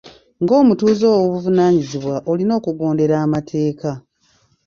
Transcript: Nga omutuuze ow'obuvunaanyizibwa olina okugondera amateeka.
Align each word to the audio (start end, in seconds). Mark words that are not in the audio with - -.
Nga 0.41 0.53
omutuuze 0.61 1.05
ow'obuvunaanyizibwa 1.13 2.15
olina 2.31 2.51
okugondera 2.59 3.15
amateeka. 3.25 3.91